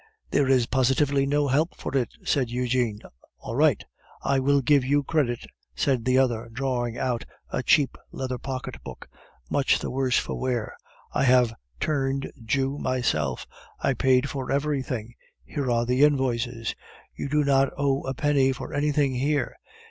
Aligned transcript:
"There 0.31 0.47
is 0.47 0.65
positively 0.65 1.27
no 1.27 1.47
help 1.47 1.75
for 1.77 1.95
it," 1.95 2.09
said 2.23 2.49
Eugene. 2.49 3.01
"All 3.37 3.55
right, 3.55 3.83
I 4.23 4.39
will 4.39 4.59
give 4.61 4.83
you 4.83 5.03
credit," 5.03 5.41
said 5.75 6.05
the 6.05 6.17
other, 6.17 6.49
drawing 6.51 6.97
out 6.97 7.23
a 7.51 7.61
cheap 7.61 7.95
leather 8.11 8.39
pocket 8.39 8.81
book, 8.83 9.07
much 9.51 9.77
the 9.77 9.91
worse 9.91 10.17
for 10.17 10.39
wear. 10.39 10.75
"I 11.13 11.25
have 11.25 11.53
turned 11.79 12.31
Jew 12.43 12.79
myself; 12.79 13.45
I 13.79 13.93
paid 13.93 14.27
for 14.27 14.51
everything; 14.51 15.13
here 15.45 15.69
are 15.71 15.85
the 15.85 16.01
invoices. 16.03 16.73
You 17.15 17.29
do 17.29 17.43
not 17.43 17.69
owe 17.77 18.01
a 18.01 18.15
penny 18.15 18.51
for 18.53 18.73
anything 18.73 19.13
here. 19.13 19.53